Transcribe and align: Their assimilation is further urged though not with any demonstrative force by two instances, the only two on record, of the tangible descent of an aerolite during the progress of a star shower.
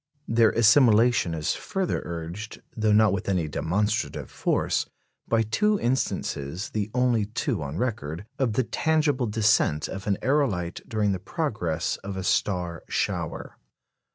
Their 0.27 0.49
assimilation 0.49 1.35
is 1.35 1.53
further 1.53 2.01
urged 2.05 2.59
though 2.75 2.91
not 2.91 3.13
with 3.13 3.29
any 3.29 3.47
demonstrative 3.47 4.31
force 4.31 4.87
by 5.27 5.43
two 5.43 5.79
instances, 5.79 6.71
the 6.71 6.89
only 6.95 7.27
two 7.27 7.61
on 7.61 7.77
record, 7.77 8.25
of 8.39 8.53
the 8.53 8.63
tangible 8.63 9.27
descent 9.27 9.87
of 9.87 10.07
an 10.07 10.17
aerolite 10.23 10.81
during 10.89 11.11
the 11.11 11.19
progress 11.19 11.97
of 11.97 12.17
a 12.17 12.23
star 12.23 12.81
shower. 12.89 13.59